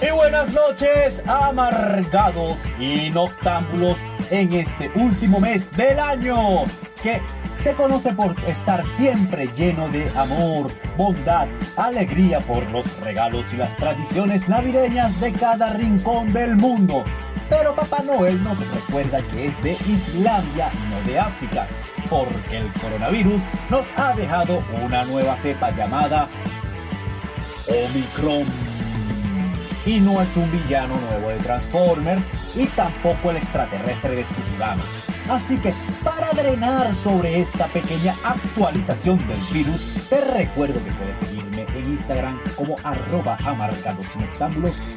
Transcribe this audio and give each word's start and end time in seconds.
Y 0.00 0.12
buenas 0.12 0.52
noches, 0.52 1.20
amargados 1.26 2.60
y 2.78 3.10
noctámbulos 3.10 3.96
en 4.30 4.52
este 4.52 4.92
último 4.94 5.40
mes 5.40 5.68
del 5.72 5.98
año, 5.98 6.36
que 7.02 7.20
se 7.60 7.74
conoce 7.74 8.12
por 8.12 8.36
estar 8.46 8.84
siempre 8.84 9.48
lleno 9.56 9.88
de 9.88 10.08
amor, 10.16 10.70
bondad, 10.96 11.48
alegría 11.76 12.38
por 12.38 12.64
los 12.70 12.86
regalos 13.00 13.52
y 13.52 13.56
las 13.56 13.76
tradiciones 13.76 14.48
navideñas 14.48 15.20
de 15.20 15.32
cada 15.32 15.72
rincón 15.72 16.32
del 16.32 16.54
mundo. 16.54 17.04
Pero 17.50 17.74
Papá 17.74 18.00
Noel 18.04 18.40
nos 18.44 18.60
recuerda 18.72 19.20
que 19.32 19.46
es 19.46 19.62
de 19.62 19.72
Islandia 19.72 20.70
no 20.90 21.10
de 21.10 21.18
África, 21.18 21.66
porque 22.08 22.58
el 22.58 22.72
coronavirus 22.74 23.42
nos 23.68 23.86
ha 23.96 24.12
dejado 24.12 24.62
una 24.80 25.04
nueva 25.06 25.36
cepa 25.38 25.72
llamada 25.72 26.28
Omicron 27.66 28.67
y 29.86 30.00
no 30.00 30.20
es 30.20 30.36
un 30.36 30.50
villano 30.50 30.94
nuevo 31.08 31.30
de 31.30 31.38
Transformers 31.38 32.22
y 32.56 32.66
tampoco 32.66 33.30
el 33.30 33.38
extraterrestre 33.38 34.16
de 34.16 34.24
Futurama. 34.24 34.82
Así 35.30 35.56
que 35.58 35.74
para 36.02 36.30
drenar 36.32 36.94
sobre 36.94 37.40
esta 37.40 37.66
pequeña 37.66 38.14
actualización 38.24 39.18
del 39.28 39.40
virus, 39.52 39.80
te 40.08 40.20
recuerdo 40.20 40.82
que 40.84 40.92
puedes 40.92 41.18
seguirme 41.18 41.66
en 41.74 41.90
Instagram 41.90 42.40
como 42.56 42.76
arroba 42.84 43.38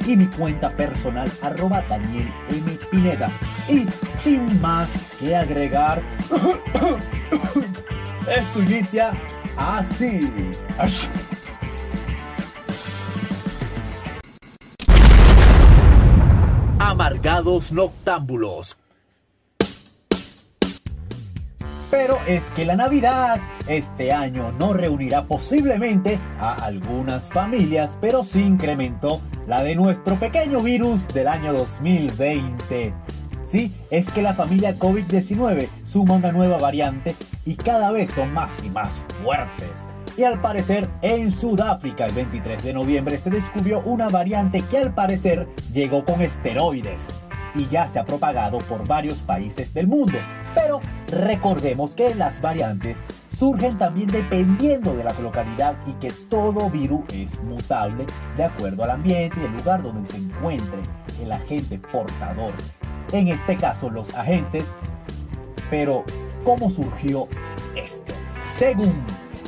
y 0.06 0.16
mi 0.16 0.26
cuenta 0.26 0.70
personal 0.70 1.30
arroba 1.42 1.82
Daniel 1.88 2.32
M. 2.50 2.78
Pineda. 2.90 3.28
Y 3.68 3.86
sin 4.18 4.60
más 4.60 4.88
que 5.18 5.36
agregar, 5.36 6.02
esto 8.36 8.62
inicia 8.62 9.12
así. 9.56 10.30
Amargados 17.42 17.72
noctámbulos. 17.72 18.78
Pero 21.90 22.18
es 22.26 22.50
que 22.50 22.64
la 22.64 22.76
Navidad 22.76 23.40
este 23.66 24.12
año 24.12 24.52
no 24.52 24.72
reunirá 24.72 25.24
posiblemente 25.24 26.18
a 26.40 26.54
algunas 26.54 27.28
familias, 27.28 27.98
pero 28.00 28.24
sí 28.24 28.42
incrementó 28.42 29.20
la 29.46 29.62
de 29.62 29.74
nuestro 29.74 30.14
pequeño 30.14 30.60
virus 30.60 31.06
del 31.08 31.28
año 31.28 31.52
2020. 31.52 32.94
Sí, 33.42 33.74
es 33.90 34.10
que 34.10 34.22
la 34.22 34.32
familia 34.32 34.78
COVID-19 34.78 35.68
suma 35.84 36.14
una 36.14 36.32
nueva 36.32 36.56
variante 36.56 37.14
y 37.44 37.56
cada 37.56 37.90
vez 37.90 38.10
son 38.10 38.32
más 38.32 38.52
y 38.64 38.70
más 38.70 39.02
fuertes. 39.22 39.86
Y 40.16 40.24
al 40.24 40.40
parecer, 40.40 40.88
en 41.02 41.32
Sudáfrica 41.32 42.06
el 42.06 42.12
23 42.12 42.62
de 42.62 42.72
noviembre 42.72 43.18
se 43.18 43.30
descubrió 43.30 43.80
una 43.80 44.08
variante 44.08 44.62
que 44.62 44.78
al 44.78 44.94
parecer 44.94 45.48
llegó 45.72 46.04
con 46.04 46.20
esteroides 46.20 47.08
y 47.54 47.66
ya 47.68 47.86
se 47.86 47.98
ha 47.98 48.04
propagado 48.04 48.58
por 48.58 48.86
varios 48.86 49.18
países 49.18 49.72
del 49.74 49.86
mundo. 49.86 50.18
Pero 50.54 50.80
recordemos 51.08 51.94
que 51.94 52.14
las 52.14 52.40
variantes 52.40 52.96
surgen 53.38 53.76
también 53.76 54.08
dependiendo 54.08 54.94
de 54.94 55.04
la 55.04 55.12
localidad 55.14 55.74
y 55.86 55.92
que 55.94 56.10
todo 56.28 56.70
virus 56.70 57.04
es 57.12 57.42
mutable 57.42 58.06
de 58.36 58.44
acuerdo 58.44 58.84
al 58.84 58.90
ambiente 58.90 59.40
y 59.40 59.44
el 59.44 59.52
lugar 59.56 59.82
donde 59.82 60.08
se 60.10 60.18
encuentre 60.18 60.80
el 61.20 61.32
agente 61.32 61.78
portador. 61.78 62.52
En 63.12 63.28
este 63.28 63.56
caso 63.56 63.90
los 63.90 64.14
agentes. 64.14 64.72
Pero, 65.70 66.04
¿cómo 66.44 66.70
surgió 66.70 67.28
esto? 67.74 68.12
Según 68.54 68.92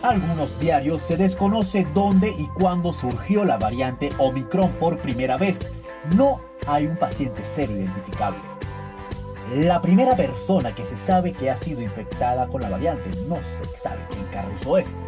algunos 0.03 0.59
diarios 0.61 1.03
se 1.03 1.17
desconoce 1.17 1.87
dónde 1.95 2.31
y 2.31 2.47
cuándo 2.49 2.93
surgió 2.93 3.45
la 3.45 3.59
variante 3.59 4.11
Omicron 4.19 4.71
por 4.73 4.99
primera 4.99 5.37
vez. 5.37 5.71
No 6.13 6.41
hay 6.67 6.87
un 6.87 6.97
paciente 6.97 7.45
serio 7.45 7.77
identificable. 7.77 8.39
La 9.55 9.81
primera 9.81 10.17
persona 10.17 10.75
que 10.75 10.85
se 10.85 10.97
sabe 10.97 11.33
que 11.33 11.51
ha 11.51 11.57
sido 11.57 11.83
infectada 11.83 12.49
con 12.49 12.63
la 12.63 12.71
variante 12.71 13.11
no 13.29 13.37
se 13.37 13.79
sabe 13.79 14.01
quién 14.11 14.25
Carrizo 14.33 14.79
es. 14.79 14.99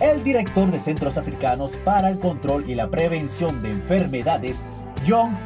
El 0.00 0.22
director 0.22 0.70
de 0.70 0.80
Centros 0.80 1.16
Africanos 1.16 1.72
para 1.84 2.10
el 2.10 2.18
Control 2.18 2.68
y 2.68 2.74
la 2.74 2.88
Prevención 2.88 3.62
de 3.62 3.70
Enfermedades, 3.70 4.60
John 5.06 5.36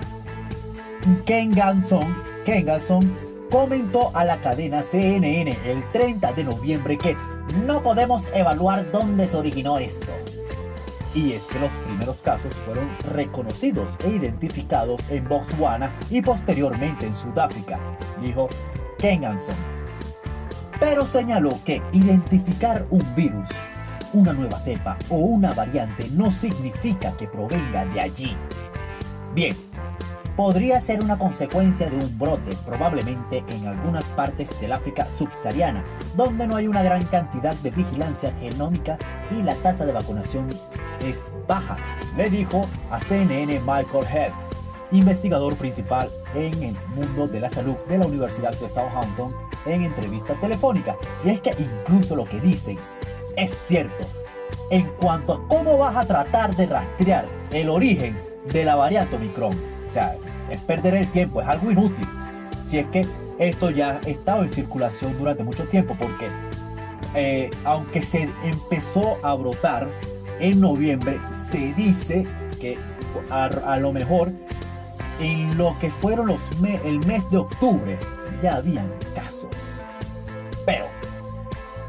Kenganson, 1.26 2.14
Kenganson 2.44 3.16
comentó 3.50 4.10
a 4.14 4.24
la 4.24 4.40
cadena 4.40 4.82
CNN 4.82 5.56
el 5.64 5.84
30 5.92 6.32
de 6.32 6.44
noviembre 6.44 6.98
que 6.98 7.16
no 7.66 7.82
podemos 7.82 8.24
evaluar 8.34 8.90
dónde 8.90 9.28
se 9.28 9.36
originó 9.36 9.78
esto. 9.78 10.12
Y 11.14 11.32
es 11.32 11.44
que 11.44 11.60
los 11.60 11.72
primeros 11.72 12.16
casos 12.22 12.54
fueron 12.66 12.88
reconocidos 13.12 13.96
e 14.04 14.10
identificados 14.10 15.00
en 15.10 15.28
Botswana 15.28 15.94
y 16.10 16.20
posteriormente 16.20 17.06
en 17.06 17.14
Sudáfrica, 17.14 17.78
dijo 18.20 18.48
Kenganson. 18.98 19.54
Pero 20.80 21.06
señaló 21.06 21.56
que 21.64 21.80
identificar 21.92 22.84
un 22.90 23.02
virus, 23.14 23.48
una 24.12 24.32
nueva 24.32 24.58
cepa 24.58 24.98
o 25.08 25.16
una 25.16 25.54
variante 25.54 26.08
no 26.10 26.32
significa 26.32 27.16
que 27.16 27.28
provenga 27.28 27.84
de 27.86 28.00
allí. 28.00 28.36
Bien, 29.34 29.56
podría 30.36 30.80
ser 30.80 31.00
una 31.00 31.16
consecuencia 31.16 31.88
de 31.88 31.96
un 31.96 32.18
brote 32.18 32.56
probablemente 32.66 33.44
en 33.48 33.68
algunas 33.68 34.04
partes 34.04 34.58
del 34.60 34.72
África 34.72 35.06
subsahariana, 35.16 35.84
donde 36.16 36.46
no 36.46 36.56
hay 36.56 36.66
una 36.66 36.82
gran 36.82 37.04
cantidad 37.04 37.54
de 37.56 37.70
vigilancia 37.70 38.32
genómica 38.40 38.98
y 39.30 39.42
la 39.42 39.54
tasa 39.56 39.86
de 39.86 39.92
vacunación 39.92 40.48
es 41.04 41.20
baja, 41.46 41.76
le 42.16 42.30
dijo 42.30 42.66
a 42.90 43.00
CNN 43.00 43.60
Michael 43.60 44.06
Head, 44.12 44.32
investigador 44.92 45.56
principal 45.56 46.10
en 46.34 46.54
el 46.62 46.76
mundo 46.94 47.26
de 47.26 47.40
la 47.40 47.50
salud 47.50 47.74
de 47.88 47.98
la 47.98 48.06
Universidad 48.06 48.54
de 48.58 48.68
Southampton 48.68 49.34
en 49.66 49.82
entrevista 49.82 50.34
telefónica. 50.34 50.96
Y 51.24 51.30
es 51.30 51.40
que 51.40 51.54
incluso 51.58 52.14
lo 52.16 52.24
que 52.24 52.40
dicen 52.40 52.78
es 53.36 53.50
cierto. 53.66 54.06
En 54.70 54.86
cuanto 55.00 55.34
a 55.34 55.48
cómo 55.48 55.78
vas 55.78 55.96
a 55.96 56.04
tratar 56.04 56.54
de 56.56 56.66
rastrear 56.66 57.26
el 57.50 57.68
origen 57.68 58.16
de 58.52 58.64
la 58.64 58.76
variante 58.76 59.16
Omicron, 59.16 59.54
sea, 59.94 60.14
es 60.50 60.60
perder 60.62 60.94
el 60.94 61.08
tiempo, 61.08 61.40
es 61.40 61.48
algo 61.48 61.70
inútil. 61.70 62.06
Si 62.66 62.78
es 62.78 62.86
que 62.88 63.06
esto 63.38 63.70
ya 63.70 64.00
ha 64.04 64.08
estado 64.08 64.42
en 64.42 64.50
circulación 64.50 65.16
durante 65.18 65.42
mucho 65.44 65.64
tiempo, 65.64 65.96
porque 65.98 66.28
eh, 67.14 67.50
aunque 67.64 68.02
se 68.02 68.28
empezó 68.44 69.18
a 69.22 69.34
brotar 69.34 69.88
en 70.40 70.60
noviembre, 70.60 71.18
se 71.50 71.72
dice 71.74 72.26
que 72.60 72.78
a, 73.30 73.76
lo 73.76 73.92
mejor 73.92 74.32
en 75.20 75.56
lo 75.56 75.76
que 75.78 75.90
fueron 75.90 76.26
los 76.26 76.40
el 76.84 76.98
mes 77.06 77.30
de 77.30 77.38
octubre 77.38 77.98
ya 78.42 78.56
habían 78.56 78.90
casos. 79.14 79.50
Pero 80.66 80.86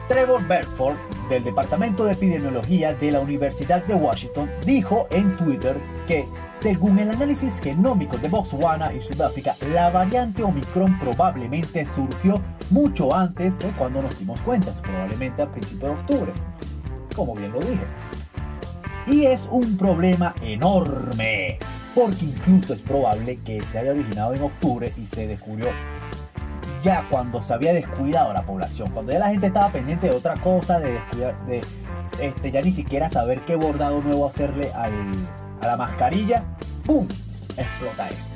Trevor 0.07 0.47
Bedford, 0.47 0.95
del 1.29 1.44
Departamento 1.44 2.06
de 2.06 2.13
Epidemiología 2.13 2.94
de 2.94 3.11
la 3.11 3.19
Universidad 3.19 3.83
de 3.85 3.95
Washington, 3.95 4.50
dijo 4.66 5.07
en 5.09 5.35
Twitter 5.38 5.75
que 6.07 6.25
según 6.59 7.00
el 7.00 7.09
análisis 7.09 7.59
genómico 7.59 8.17
de 8.17 8.29
Botswana 8.29 8.94
y 8.94 9.01
Sudáfrica, 9.01 9.56
la 9.73 9.89
variante 9.89 10.44
Omicron 10.44 10.97
probablemente 11.00 11.85
surgió 11.94 12.41
mucho 12.69 13.13
antes 13.13 13.59
de 13.59 13.69
cuando 13.72 14.01
nos 14.01 14.17
dimos 14.17 14.39
cuenta, 14.41 14.72
probablemente 14.81 15.41
a 15.41 15.51
principios 15.51 15.81
de 15.81 15.89
octubre, 15.89 16.31
como 17.16 17.35
bien 17.35 17.51
lo 17.51 17.59
dije. 17.59 17.83
Y 19.08 19.26
es 19.26 19.48
un 19.52 19.78
problema 19.78 20.34
enorme, 20.42 21.60
porque 21.94 22.26
incluso 22.26 22.74
es 22.74 22.82
probable 22.82 23.40
que 23.46 23.62
se 23.62 23.80
haya 23.80 23.92
originado 23.92 24.34
en 24.34 24.42
octubre 24.42 24.92
y 24.98 25.06
se 25.06 25.28
descubrió 25.28 25.68
ya 26.86 27.08
cuando 27.10 27.42
se 27.42 27.52
había 27.52 27.74
descuidado 27.74 28.32
la 28.32 28.44
población, 28.44 28.92
cuando 28.92 29.12
ya 29.12 29.18
la 29.18 29.30
gente 29.30 29.48
estaba 29.48 29.70
pendiente 29.70 30.08
de 30.08 30.16
otra 30.16 30.36
cosa, 30.36 30.80
de 30.80 30.94
descuidar, 30.94 31.46
de 31.48 31.62
este, 32.20 32.52
ya 32.52 32.62
ni 32.62 32.72
siquiera 32.72 33.10
saber 33.10 33.42
qué 33.42 33.56
bordado 33.56 34.02
nuevo 34.02 34.28
hacerle 34.28 34.72
al, 34.74 34.94
a 35.62 35.68
la 35.68 35.78
mascarilla, 35.78 36.44
¡pum! 36.86 37.08
explota 37.58 38.08
esto. 38.10 38.30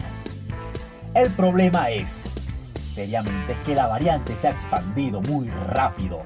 El 1.13 1.29
problema 1.31 1.91
es, 1.91 2.27
seriamente, 2.93 3.53
es 3.53 3.59
que 3.59 3.75
la 3.75 3.87
variante 3.87 4.35
se 4.35 4.47
ha 4.47 4.51
expandido 4.51 5.21
muy 5.21 5.47
rápido 5.49 6.21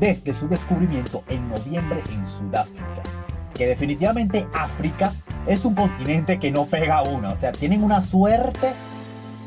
desde 0.00 0.34
su 0.34 0.48
descubrimiento 0.48 1.22
en 1.28 1.48
noviembre 1.48 2.02
en 2.12 2.26
Sudáfrica. 2.26 3.02
Que 3.58 3.66
definitivamente 3.66 4.46
África 4.54 5.12
es 5.46 5.64
un 5.64 5.74
continente 5.74 6.38
que 6.38 6.50
no 6.50 6.66
pega 6.66 7.02
una, 7.02 7.32
o 7.32 7.36
sea, 7.36 7.52
tienen 7.52 7.82
una 7.82 8.02
suerte, 8.02 8.68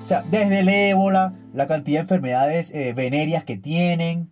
o 0.03 0.07
sea, 0.07 0.21
desde 0.29 0.59
el 0.59 0.69
ébola, 0.69 1.33
la 1.53 1.65
cantidad 1.65 1.99
de 1.99 2.01
enfermedades 2.01 2.71
eh, 2.71 2.91
venéreas 2.93 3.45
que 3.45 3.55
tienen, 3.57 4.29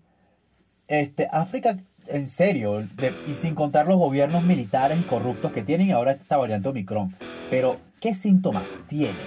este, 0.90 1.30
África 1.32 1.78
en 2.10 2.28
serio, 2.28 2.84
y 3.28 3.34
sin 3.36 3.56
contar 3.56 3.88
los 3.88 3.98
gobiernos 3.98 4.44
militares 4.44 4.98
corruptos 5.06 5.52
que 5.52 5.64
tienen 5.64 5.92
ahora 5.92 6.14
esta 6.14 6.38
variante 6.38 6.70
Omicron. 6.70 7.16
Pero, 7.50 7.78
¿qué 8.02 8.14
síntomas 8.14 8.76
tiene 8.88 9.20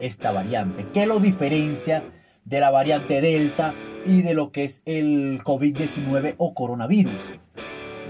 esta 0.00 0.30
variante? 0.30 0.86
¿Qué 0.94 1.06
lo 1.06 1.20
diferencia 1.20 2.02
de 2.44 2.60
la 2.60 2.70
variante 2.70 3.20
Delta 3.20 3.74
y 4.06 4.22
de 4.22 4.34
lo 4.34 4.52
que 4.52 4.64
es 4.64 4.82
el 4.84 5.40
COVID-19 5.42 6.34
o 6.38 6.54
coronavirus? 6.54 7.34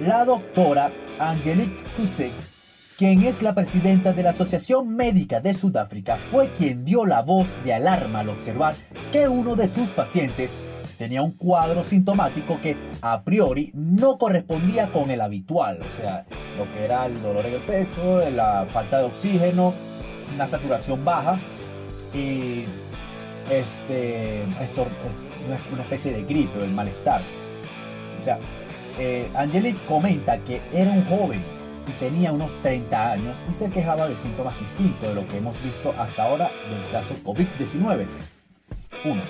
La 0.01 0.25
doctora 0.25 0.91
Angelique 1.19 1.85
Kusek, 1.97 2.33
quien 2.97 3.23
es 3.23 3.43
la 3.43 3.55
presidenta 3.55 4.13
de 4.13 4.23
la 4.23 4.31
Asociación 4.31 4.97
Médica 4.97 5.41
de 5.41 5.55
Sudáfrica, 5.55 6.17
fue 6.17 6.51
quien 6.53 6.85
dio 6.85 7.05
la 7.05 7.21
voz 7.23 7.53
de 7.65 7.75
alarma 7.75 8.21
al 8.21 8.31
observar 8.31 8.75
que 9.13 9.29
uno 9.29 9.55
de 9.55 9.69
sus 9.73 9.91
pacientes 9.91 10.55
tenía 10.99 11.23
un 11.23 11.33
cuadro 11.33 11.85
sintomático 11.85 12.59
que 12.61 12.77
a 13.03 13.23
priori 13.23 13.71
no 13.75 14.19
correspondía 14.19 14.91
con 14.91 15.11
el 15.11 15.21
habitual, 15.21 15.81
o 15.83 15.91
sea, 16.01 16.27
lo 16.57 16.73
que 16.73 16.85
era 16.85 17.07
el 17.07 17.21
dolor 17.23 17.45
en 17.45 17.55
el 17.55 17.63
pecho, 17.63 18.31
la 18.31 18.67
falta 18.73 18.99
de 18.99 19.05
oxígeno, 19.05 19.75
una 20.35 20.49
saturación 20.49 21.05
baja 21.05 21.39
y 22.15 22.65
este, 23.51 24.43
una 25.73 25.83
especie 25.83 26.13
de 26.13 26.25
gripe 26.25 26.65
el 26.65 26.71
malestar. 26.73 27.21
O 28.21 28.25
sea, 28.25 28.39
eh, 28.99 29.29
Angelique 29.35 29.81
comenta 29.87 30.39
que 30.39 30.61
era 30.73 30.91
un 30.91 31.05
joven 31.05 31.43
y 31.87 31.91
tenía 31.93 32.33
unos 32.33 32.51
30 32.63 33.13
años 33.13 33.45
y 33.51 33.55
se 33.55 33.71
quejaba 33.71 34.09
de 34.09 34.17
síntomas 34.17 34.59
distintos 34.59 35.09
de 35.09 35.15
lo 35.15 35.27
que 35.27 35.39
hemos 35.39 35.63
visto 35.63 35.95
hasta 35.99 36.25
ahora 36.25 36.51
del 36.71 36.91
caso 36.91 37.15
COVID-19. 37.25 38.07
1. 39.05 39.23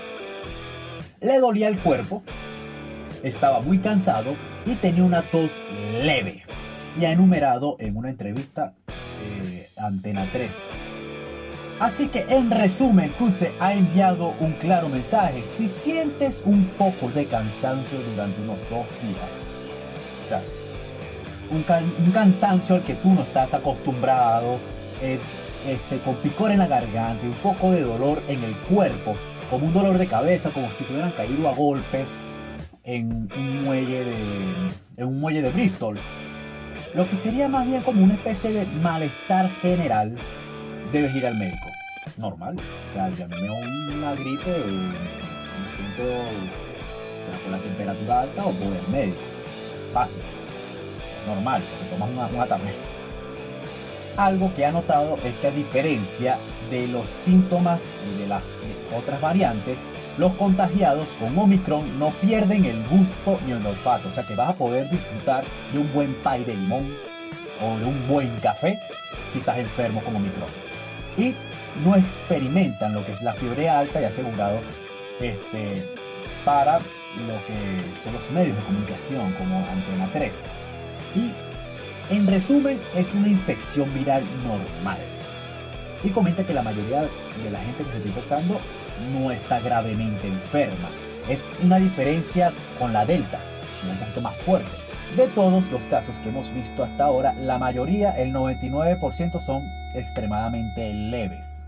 Le 1.20 1.38
dolía 1.38 1.68
el 1.68 1.78
cuerpo, 1.78 2.22
estaba 3.22 3.60
muy 3.60 3.78
cansado 3.78 4.34
y 4.66 4.74
tenía 4.74 5.04
una 5.04 5.22
tos 5.22 5.62
leve. 6.02 6.42
Y 7.00 7.04
ha 7.06 7.12
enumerado 7.12 7.76
en 7.78 7.96
una 7.96 8.10
entrevista 8.10 8.74
eh, 9.24 9.70
Antena 9.76 10.28
3 10.30 10.50
Así 11.82 12.06
que 12.06 12.20
en 12.28 12.48
resumen, 12.50 13.10
Kuse 13.18 13.50
ha 13.58 13.72
enviado 13.72 14.34
un 14.38 14.52
claro 14.52 14.88
mensaje. 14.88 15.42
Si 15.42 15.66
sientes 15.66 16.40
un 16.44 16.66
poco 16.78 17.08
de 17.08 17.26
cansancio 17.26 17.98
durante 18.12 18.40
unos 18.40 18.60
dos 18.70 18.86
días, 19.02 19.28
o 20.30 21.54
un, 21.54 22.12
cansancio 22.12 22.76
al 22.76 22.82
que 22.82 22.94
tú 22.94 23.12
no 23.12 23.22
estás 23.22 23.54
acostumbrado, 23.54 24.58
eh, 25.00 25.18
este, 25.66 25.98
con 25.98 26.16
picor 26.16 26.50
en 26.50 26.58
la 26.58 26.66
garganta 26.66 27.24
y 27.24 27.28
un 27.28 27.34
poco 27.34 27.70
de 27.70 27.82
dolor 27.82 28.22
en 28.28 28.42
el 28.42 28.54
cuerpo, 28.68 29.16
como 29.50 29.66
un 29.66 29.72
dolor 29.72 29.98
de 29.98 30.06
cabeza, 30.06 30.50
como 30.50 30.72
si 30.72 30.84
te 30.84 30.92
hubieran 30.92 31.12
caído 31.12 31.48
a 31.48 31.54
golpes 31.54 32.14
en 32.84 33.28
un 33.36 33.64
muelle 33.64 34.04
de, 34.04 34.14
en 34.96 35.06
un 35.06 35.20
muelle 35.20 35.42
de 35.42 35.50
Bristol. 35.50 35.98
Lo 36.94 37.08
que 37.08 37.16
sería 37.16 37.48
más 37.48 37.66
bien 37.66 37.82
como 37.82 38.02
una 38.02 38.14
especie 38.14 38.52
de 38.52 38.66
malestar 38.82 39.50
general, 39.60 40.16
debes 40.92 41.14
ir 41.14 41.26
al 41.26 41.36
médico 41.36 41.68
normal. 42.18 42.56
O 42.90 42.92
sea, 42.92 43.10
ya 43.10 43.28
me 43.28 43.36
una 43.94 44.14
gripe, 44.14 44.46
me 44.46 45.76
siento 45.76 46.02
con 47.42 47.52
la 47.52 47.58
temperatura 47.58 48.20
alta 48.22 48.44
o 48.44 48.52
por 48.52 48.72
el 48.76 48.88
médico. 48.90 49.31
Fácil. 49.92 50.22
Normal, 51.26 51.62
porque 51.70 51.92
tomas 51.92 52.10
una, 52.10 52.44
una 52.44 52.58
Algo 54.16 54.52
que 54.54 54.66
ha 54.66 54.72
notado 54.72 55.18
es 55.24 55.34
que 55.36 55.46
a 55.46 55.50
diferencia 55.50 56.38
de 56.70 56.88
los 56.88 57.08
síntomas 57.08 57.82
de 58.18 58.26
las 58.26 58.42
otras 58.96 59.20
variantes, 59.20 59.78
los 60.18 60.32
contagiados 60.32 61.08
con 61.20 61.38
Omicron 61.38 61.98
no 61.98 62.10
pierden 62.20 62.64
el 62.64 62.82
gusto 62.88 63.38
ni 63.46 63.52
el 63.52 63.64
olfato. 63.64 64.08
O 64.08 64.10
sea 64.10 64.24
que 64.24 64.34
vas 64.34 64.50
a 64.50 64.54
poder 64.54 64.90
disfrutar 64.90 65.44
de 65.72 65.78
un 65.78 65.92
buen 65.92 66.14
pie 66.22 66.44
de 66.44 66.54
limón 66.54 66.94
o 67.62 67.78
de 67.78 67.84
un 67.84 68.08
buen 68.08 68.34
café 68.40 68.78
si 69.32 69.38
estás 69.38 69.58
enfermo 69.58 70.02
con 70.02 70.16
Omicron. 70.16 70.48
Y 71.16 71.34
no 71.84 71.96
experimentan 71.96 72.94
lo 72.94 73.04
que 73.04 73.12
es 73.12 73.22
la 73.22 73.32
fiebre 73.34 73.68
alta 73.68 74.00
y 74.00 74.04
asegurado 74.04 74.60
este, 75.20 75.86
para 76.44 76.80
lo 77.26 77.34
que 77.46 78.00
son 78.02 78.14
los 78.14 78.30
medios 78.30 78.56
de 78.56 78.62
comunicación 78.62 79.32
como 79.32 79.66
Antena 79.68 80.08
3. 80.12 80.34
Y 81.14 81.32
en 82.14 82.26
resumen 82.26 82.80
es 82.94 83.12
una 83.14 83.28
infección 83.28 83.92
viral 83.94 84.24
normal. 84.44 84.98
Y 86.04 86.10
comenta 86.10 86.44
que 86.44 86.54
la 86.54 86.62
mayoría 86.62 87.02
de 87.02 87.50
la 87.50 87.60
gente 87.60 87.84
que 87.84 87.90
se 87.90 87.96
está 87.98 88.08
infectando 88.08 88.60
no 89.12 89.30
está 89.30 89.60
gravemente 89.60 90.26
enferma. 90.26 90.88
Es 91.28 91.42
una 91.62 91.76
diferencia 91.76 92.52
con 92.78 92.92
la 92.92 93.06
Delta, 93.06 93.38
un 93.88 93.96
poquito 93.98 94.20
más 94.20 94.36
fuerte. 94.38 94.70
De 95.16 95.28
todos 95.28 95.70
los 95.70 95.84
casos 95.84 96.16
que 96.18 96.30
hemos 96.30 96.52
visto 96.54 96.82
hasta 96.82 97.04
ahora, 97.04 97.34
la 97.34 97.58
mayoría, 97.58 98.12
el 98.12 98.32
99% 98.32 99.40
son 99.40 99.62
extremadamente 99.94 100.92
leves. 100.92 101.64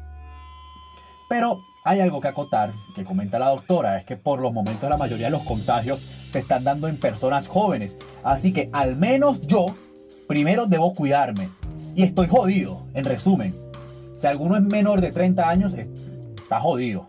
Pero 1.29 1.58
hay 1.86 2.00
algo 2.00 2.22
que 2.22 2.28
acotar, 2.28 2.72
que 2.94 3.04
comenta 3.04 3.38
la 3.38 3.50
doctora, 3.50 3.98
es 3.98 4.06
que 4.06 4.16
por 4.16 4.40
los 4.40 4.54
momentos 4.54 4.88
la 4.88 4.96
mayoría 4.96 5.26
de 5.26 5.32
los 5.32 5.42
contagios 5.42 6.00
se 6.00 6.38
están 6.38 6.64
dando 6.64 6.88
en 6.88 6.96
personas 6.96 7.46
jóvenes. 7.46 7.98
Así 8.22 8.54
que 8.54 8.70
al 8.72 8.96
menos 8.96 9.42
yo 9.42 9.66
primero 10.26 10.64
debo 10.64 10.94
cuidarme. 10.94 11.50
Y 11.94 12.02
estoy 12.02 12.26
jodido, 12.26 12.86
en 12.94 13.04
resumen. 13.04 13.54
Si 14.19 14.26
alguno 14.26 14.56
es 14.56 14.62
menor 14.62 15.02
de 15.02 15.12
30 15.12 15.46
años, 15.46 15.75
está 15.75 16.58
jodido. 16.58 17.08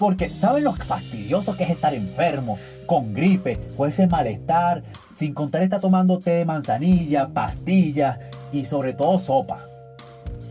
Porque 0.00 0.28
¿saben 0.28 0.64
lo 0.64 0.72
fastidioso 0.72 1.56
que 1.56 1.62
es 1.62 1.70
estar 1.70 1.94
enfermo, 1.94 2.58
con 2.86 3.14
gripe, 3.14 3.56
con 3.76 3.88
ese 3.88 4.08
malestar, 4.08 4.82
sin 5.14 5.32
contar 5.32 5.62
estar 5.62 5.80
tomando 5.80 6.18
té 6.18 6.30
de 6.30 6.44
manzanilla, 6.44 7.28
pastillas 7.28 8.18
y 8.52 8.64
sobre 8.64 8.94
todo 8.94 9.16
sopa? 9.20 9.58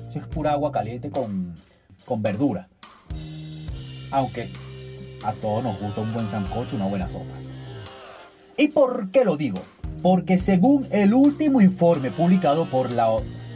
Eso 0.08 0.20
es 0.20 0.26
pura 0.28 0.54
agua 0.54 0.72
caliente 0.72 1.10
con, 1.10 1.54
con 2.06 2.24
verdura. 2.24 2.69
Aunque 4.12 4.50
a 5.24 5.34
todos 5.34 5.64
nos 5.64 5.80
gusta 5.80 6.02
un 6.02 6.14
buen 6.14 6.30
sancocho, 6.30 6.76
una 6.76 6.88
buena 6.88 7.08
sopa. 7.08 7.26
¿Y 8.58 8.68
por 8.70 9.10
qué 9.12 9.24
lo 9.24 9.38
digo? 9.38 9.62
Porque 10.02 10.38
según 10.38 10.86
el 10.92 11.14
último 11.14 11.62
informe 11.62 12.12
publicado 12.12 12.66
por 12.66 12.92
la 12.92 13.10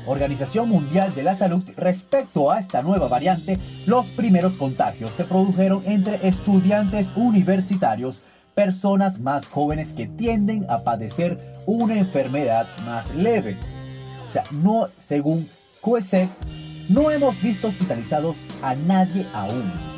Organización 0.05 0.69
Mundial 0.69 1.15
de 1.15 1.23
la 1.23 1.35
Salud 1.35 1.63
respecto 1.77 2.51
a 2.51 2.59
esta 2.59 2.81
nueva 2.81 3.07
variante, 3.07 3.57
los 3.85 4.05
primeros 4.07 4.53
contagios 4.53 5.11
se 5.11 5.23
produjeron 5.23 5.83
entre 5.85 6.25
estudiantes 6.27 7.13
universitarios, 7.15 8.21
personas 8.53 9.19
más 9.19 9.47
jóvenes 9.47 9.93
que 9.93 10.07
tienden 10.07 10.65
a 10.69 10.83
padecer 10.83 11.37
una 11.65 11.97
enfermedad 11.97 12.67
más 12.85 13.13
leve. 13.15 13.57
O 14.27 14.31
sea, 14.31 14.43
no 14.51 14.87
según 14.99 15.47
QSEC, 15.81 16.29
no 16.89 17.09
hemos 17.11 17.41
visto 17.41 17.69
hospitalizados 17.69 18.35
a 18.61 18.75
nadie 18.75 19.25
aún. 19.33 19.92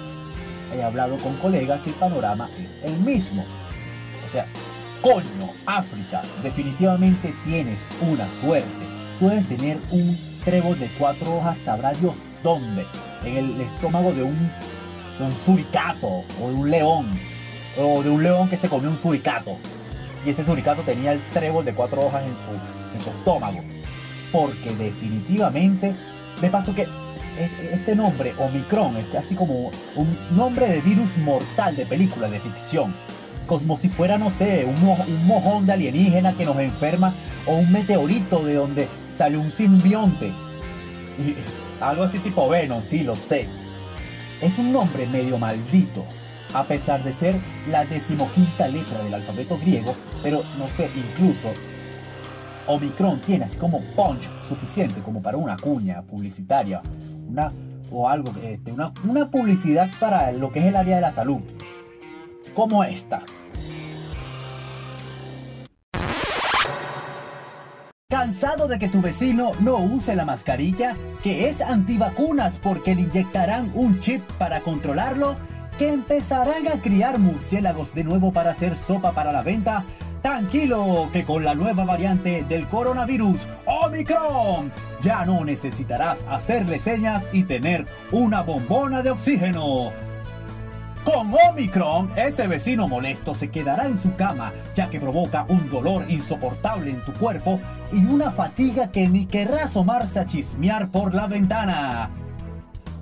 He 0.73 0.83
hablado 0.83 1.17
con 1.17 1.35
colegas 1.37 1.81
y 1.85 1.89
el 1.89 1.95
panorama 1.95 2.47
es 2.59 2.89
el 2.89 2.97
mismo. 2.99 3.45
O 4.27 4.31
sea, 4.31 4.47
coño, 5.01 5.49
África, 5.65 6.21
definitivamente 6.43 7.33
tienes 7.45 7.79
una 8.01 8.27
suerte. 8.41 8.69
Puedes 9.19 9.47
tener 9.47 9.77
un 9.91 10.17
trébol 10.43 10.77
de 10.79 10.87
cuatro 10.97 11.37
hojas, 11.37 11.57
sabrá 11.63 11.93
Dios 11.93 12.17
dónde, 12.43 12.85
en 13.23 13.37
el 13.37 13.61
estómago 13.61 14.11
de 14.11 14.23
un, 14.23 14.51
un 15.19 15.31
suricato 15.31 16.23
o 16.41 16.49
de 16.49 16.55
un 16.55 16.69
león, 16.69 17.11
o 17.77 18.03
de 18.03 18.09
un 18.09 18.23
león 18.23 18.49
que 18.49 18.57
se 18.57 18.67
comió 18.67 18.89
un 18.89 19.01
suricato. 19.01 19.57
Y 20.25 20.31
ese 20.31 20.45
suricato 20.45 20.81
tenía 20.81 21.13
el 21.13 21.21
trébol 21.29 21.63
de 21.63 21.73
cuatro 21.73 22.01
hojas 22.01 22.23
en 22.23 22.33
su, 22.33 22.95
en 22.95 23.01
su 23.01 23.09
estómago. 23.11 23.63
Porque 24.31 24.75
definitivamente 24.75 25.93
de 26.41 26.49
paso 26.49 26.75
que 26.75 26.87
este 27.37 27.95
nombre, 27.95 28.33
Omicron, 28.37 28.97
es 28.97 29.05
casi 29.05 29.35
como 29.35 29.71
un 29.95 30.17
nombre 30.31 30.67
de 30.67 30.81
virus 30.81 31.17
mortal 31.17 31.75
de 31.75 31.85
película 31.85 32.29
de 32.29 32.39
ficción. 32.39 32.93
Como 33.47 33.77
si 33.77 33.89
fuera, 33.89 34.17
no 34.17 34.31
sé, 34.31 34.65
un, 34.65 35.27
mojón 35.27 35.65
de 35.65 35.73
alienígena 35.73 36.33
que 36.33 36.45
nos 36.45 36.57
enferma 36.57 37.13
o 37.45 37.57
un 37.57 37.71
meteorito 37.71 38.43
de 38.43 38.55
donde 38.55 38.87
sale 39.13 39.37
un 39.37 39.51
simbionte. 39.51 40.31
algo 41.81 42.03
así 42.03 42.19
tipo 42.19 42.49
Venom, 42.49 42.81
sí, 42.81 42.99
lo 42.99 43.15
sé. 43.15 43.47
Es 44.41 44.57
un 44.57 44.71
nombre 44.71 45.05
medio 45.07 45.37
maldito, 45.37 46.05
a 46.53 46.63
pesar 46.63 47.03
de 47.03 47.13
ser 47.13 47.35
la 47.69 47.85
decimoquinta 47.85 48.67
letra 48.67 49.03
del 49.03 49.13
alfabeto 49.13 49.57
griego, 49.57 49.93
pero 50.23 50.41
no 50.57 50.67
sé, 50.67 50.89
incluso 50.95 51.49
Omicron 52.67 53.21
tiene 53.21 53.45
así 53.45 53.57
como 53.57 53.81
punch 53.95 54.27
suficiente 54.47 55.01
como 55.01 55.21
para 55.21 55.37
una 55.37 55.55
cuña 55.57 56.01
publicitaria, 56.01 56.81
una 57.27 57.51
o 57.91 58.09
algo, 58.09 58.31
este, 58.43 58.71
una, 58.71 58.91
una 59.07 59.29
publicidad 59.29 59.89
para 59.99 60.31
lo 60.31 60.51
que 60.51 60.59
es 60.59 60.65
el 60.65 60.75
área 60.75 60.95
de 60.95 61.01
la 61.01 61.11
salud, 61.11 61.39
como 62.55 62.83
esta. 62.83 63.23
¿Cansado 68.09 68.67
de 68.67 68.79
que 68.79 68.87
tu 68.87 69.01
vecino 69.01 69.51
no 69.59 69.77
use 69.77 70.15
la 70.15 70.25
mascarilla? 70.25 70.95
¿Que 71.21 71.49
es 71.49 71.59
antivacunas 71.61 72.53
porque 72.61 72.95
le 72.95 73.01
inyectarán 73.01 73.71
un 73.75 73.99
chip 73.99 74.21
para 74.37 74.61
controlarlo? 74.61 75.35
¿Que 75.77 75.89
empezarán 75.89 76.67
a 76.67 76.81
criar 76.81 77.19
murciélagos 77.19 77.93
de 77.93 78.03
nuevo 78.03 78.31
para 78.31 78.51
hacer 78.51 78.77
sopa 78.77 79.11
para 79.11 79.33
la 79.33 79.41
venta? 79.41 79.83
Tranquilo, 80.25 81.07
que 81.13 81.23
con 81.23 81.43
la 81.43 81.53
nueva 81.53 81.85
variante 81.85 82.43
del 82.49 82.67
coronavirus, 82.67 83.47
Omicron, 83.65 84.71
ya 85.03 85.23
no 85.23 85.45
necesitarás 85.45 86.25
hacerle 86.27 86.79
señas 86.79 87.25
y 87.31 87.43
tener 87.43 87.85
una 88.11 88.41
bombona 88.41 89.03
de 89.03 89.11
oxígeno. 89.11 89.91
Con 91.03 91.31
Omicron, 91.31 92.09
ese 92.15 92.47
vecino 92.47 92.87
molesto 92.87 93.35
se 93.35 93.51
quedará 93.51 93.85
en 93.85 94.01
su 94.01 94.15
cama, 94.15 94.51
ya 94.75 94.89
que 94.89 94.99
provoca 94.99 95.45
un 95.47 95.69
dolor 95.69 96.09
insoportable 96.09 96.89
en 96.89 97.05
tu 97.05 97.13
cuerpo 97.13 97.59
y 97.93 98.03
una 98.03 98.31
fatiga 98.31 98.89
que 98.91 99.07
ni 99.07 99.27
querrá 99.27 99.65
asomarse 99.65 100.19
a 100.19 100.25
chismear 100.25 100.89
por 100.89 101.13
la 101.13 101.27
ventana. 101.27 102.09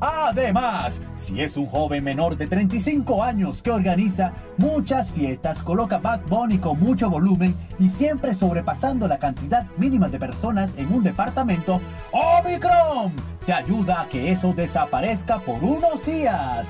Además, 0.05 0.99
si 1.15 1.41
es 1.41 1.55
un 1.55 1.65
joven 1.65 2.03
menor 2.03 2.35
de 2.35 2.45
35 2.45 3.23
años 3.23 3.61
que 3.61 3.71
organiza 3.71 4.33
muchas 4.57 5.09
fiestas, 5.13 5.63
coloca 5.63 5.97
Bad 5.97 6.23
Bunny 6.27 6.57
con 6.57 6.77
mucho 6.77 7.09
volumen 7.09 7.55
y 7.79 7.87
siempre 7.87 8.33
sobrepasando 8.33 9.07
la 9.07 9.17
cantidad 9.17 9.65
mínima 9.77 10.09
de 10.09 10.19
personas 10.19 10.73
en 10.75 10.91
un 10.91 11.03
departamento, 11.03 11.79
Omicron 12.11 13.13
te 13.45 13.53
ayuda 13.53 14.01
a 14.01 14.09
que 14.09 14.29
eso 14.33 14.51
desaparezca 14.51 15.39
por 15.39 15.63
unos 15.63 16.05
días. 16.05 16.67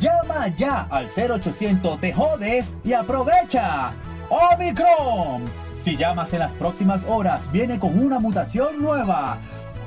Llama 0.00 0.48
ya 0.56 0.86
al 0.88 1.08
0800 1.14 2.00
de 2.00 2.14
Jodes 2.14 2.72
y 2.82 2.94
aprovecha. 2.94 3.90
Omicron. 4.30 5.44
Si 5.82 5.98
llamas 5.98 6.32
en 6.32 6.38
las 6.38 6.52
próximas 6.52 7.02
horas, 7.06 7.52
viene 7.52 7.78
con 7.78 8.02
una 8.02 8.18
mutación 8.18 8.80
nueva. 8.80 9.36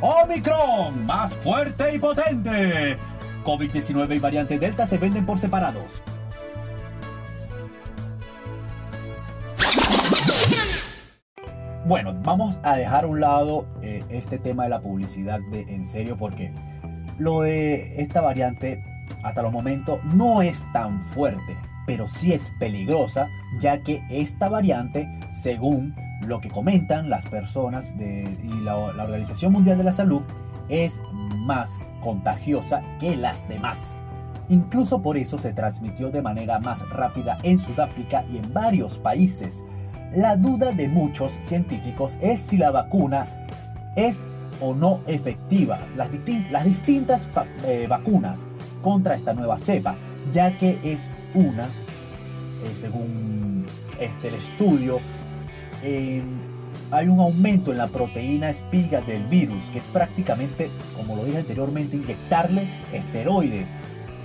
Omicron, 0.01 1.05
más 1.05 1.35
fuerte 1.35 1.95
y 1.95 1.99
potente. 1.99 2.97
COVID-19 3.43 4.15
y 4.15 4.19
variante 4.19 4.59
Delta 4.59 4.85
se 4.85 4.97
venden 4.97 5.25
por 5.25 5.39
separados. 5.39 6.03
Bueno, 11.85 12.13
vamos 12.21 12.59
a 12.63 12.75
dejar 12.75 13.05
a 13.05 13.07
un 13.07 13.21
lado 13.21 13.65
eh, 13.81 14.03
este 14.09 14.37
tema 14.37 14.63
de 14.63 14.69
la 14.69 14.81
publicidad 14.81 15.39
de 15.51 15.61
en 15.61 15.85
serio 15.85 16.17
porque 16.17 16.51
lo 17.17 17.41
de 17.41 18.01
esta 18.01 18.19
variante 18.19 18.83
hasta 19.23 19.41
los 19.41 19.53
momentos 19.53 20.03
no 20.13 20.41
es 20.41 20.61
tan 20.73 21.01
fuerte, 21.01 21.57
pero 21.85 22.07
sí 22.07 22.33
es 22.33 22.51
peligrosa 22.59 23.29
ya 23.61 23.81
que 23.81 24.03
esta 24.09 24.49
variante, 24.49 25.07
según 25.31 25.95
lo 26.25 26.41
que 26.41 26.50
comentan 26.50 27.09
las 27.09 27.25
personas 27.27 27.97
de, 27.97 28.24
y 28.43 28.62
la, 28.62 28.77
Organización 28.77 29.51
Mundial 29.51 29.77
de 29.77 29.83
la 29.83 29.91
Salud 29.91 30.21
es 30.69 31.00
más 31.36 31.79
contagiosa 32.01 32.81
que 33.00 33.15
las 33.15 33.47
demás. 33.47 33.97
Incluso 34.50 35.01
por 35.01 35.17
eso 35.17 35.38
se 35.38 35.53
transmitió 35.53 36.09
de 36.09 36.21
manera 36.21 36.59
más 36.59 36.88
rápida 36.89 37.38
en 37.43 37.59
Sudáfrica 37.59 38.25
y 38.31 38.38
en 38.38 38.53
varios 38.53 38.97
países. 38.97 39.63
La 40.15 40.38
duda 40.38 40.71
de 40.71 40.88
muchos 40.88 41.33
científicos 41.33 42.17
es 42.21 42.41
si 42.41 42.57
la 42.57 42.71
vacuna 42.71 43.27
es 43.95 44.24
o 44.62 44.74
no 44.74 45.01
efectiva, 45.05 45.79
las, 45.95 46.09
las 46.50 46.65
distintas 46.65 47.29
eh, 47.65 47.86
vacunas 47.88 48.45
contra 48.81 49.15
esta 49.15 49.33
nueva 49.33 49.57
cepa, 49.57 49.95
ya 50.33 50.57
que 50.57 50.79
es 50.83 51.09
una, 51.33 51.65
eh, 51.65 52.71
según 52.74 53.65
este, 54.00 54.29
el 54.29 54.36
estudio, 54.36 55.00
hay 55.84 57.07
un 57.07 57.19
aumento 57.19 57.72
en 57.72 57.77
la 57.77 57.88
proteína 57.88 58.50
espiga 58.50 59.01
del 59.01 59.25
virus, 59.25 59.69
que 59.69 59.79
es 59.79 59.86
prácticamente, 59.86 60.69
como 60.96 61.15
lo 61.15 61.25
dije 61.25 61.39
anteriormente, 61.39 61.98
inyectarle 61.98 62.67
esteroides. 62.93 63.72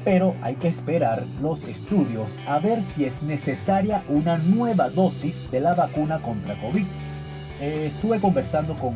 Pero 0.05 0.35
hay 0.43 0.57
que 0.57 0.69
esperar 0.69 1.25
los 1.41 1.65
estudios 1.65 2.39
a 2.47 2.59
ver 2.59 2.83
si 2.83 3.05
es 3.05 3.23
necesaria 3.23 4.05
una 4.09 4.37
nueva 4.37 4.91
dosis 4.91 5.51
de 5.51 5.61
la 5.61 5.75
vacuna 5.75 6.21
contra 6.21 6.61
COVID. 6.61 6.85
Eh, 7.61 7.87
estuve 7.87 8.21
conversando 8.21 8.75
con 8.75 8.95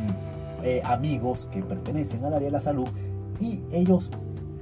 eh, 0.63 0.81
amigos 0.83 1.47
que 1.51 1.61
pertenecen 1.61 2.25
al 2.25 2.33
área 2.33 2.47
de 2.47 2.51
la 2.51 2.59
salud 2.59 2.89
y 3.39 3.61
ellos, 3.71 4.11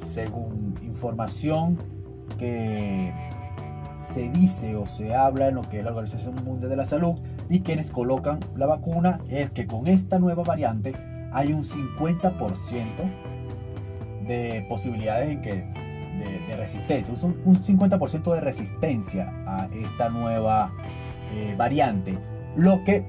según 0.01 0.75
información 0.83 1.79
que 2.37 3.11
se 4.13 4.29
dice 4.29 4.75
o 4.75 4.85
se 4.85 5.15
habla 5.15 5.47
en 5.47 5.55
lo 5.55 5.61
que 5.63 5.79
es 5.79 5.83
la 5.83 5.91
Organización 5.91 6.35
Mundial 6.43 6.69
de 6.69 6.75
la 6.75 6.85
Salud 6.85 7.15
y 7.49 7.61
quienes 7.61 7.89
colocan 7.89 8.39
la 8.55 8.65
vacuna 8.65 9.19
es 9.29 9.51
que 9.51 9.67
con 9.67 9.87
esta 9.87 10.19
nueva 10.19 10.43
variante 10.43 10.93
hay 11.31 11.53
un 11.53 11.63
50% 11.63 12.85
de 14.27 14.65
posibilidades 14.67 15.41
de, 15.41 15.85
resistencia, 16.55 17.13
un, 17.21 17.35
un 17.43 17.55
50% 17.61 18.33
de 18.33 18.39
resistencia 18.39 19.33
a 19.45 19.67
esta 19.73 20.09
nueva 20.09 20.71
eh, 21.33 21.53
variante, 21.57 22.17
lo 22.55 22.83
que 22.83 23.05